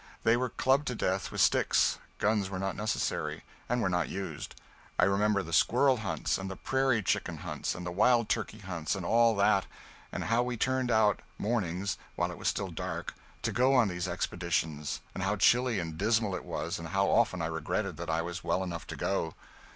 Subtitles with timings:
[0.23, 4.59] They were clubbed to death with sticks; guns were not necessary, and were not used.
[4.97, 8.95] I remember the squirrel hunts, and the prairie chicken hunts, and the wild turkey hunts,
[8.95, 9.67] and all that;
[10.11, 14.07] and how we turned out, mornings, while it was still dark, to go on these
[14.07, 18.23] expeditions, and how chilly and dismal it was, and how often I regretted that I
[18.23, 19.35] was well enough to go.